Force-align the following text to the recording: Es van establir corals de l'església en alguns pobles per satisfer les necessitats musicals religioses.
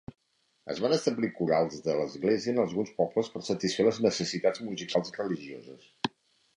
Es 0.75 0.79
van 0.85 0.95
establir 0.95 1.29
corals 1.41 1.83
de 1.89 1.95
l'església 2.01 2.55
en 2.55 2.63
alguns 2.65 2.91
pobles 3.03 3.31
per 3.37 3.45
satisfer 3.53 3.89
les 3.89 4.03
necessitats 4.09 4.69
musicals 4.73 5.19
religioses. 5.23 5.91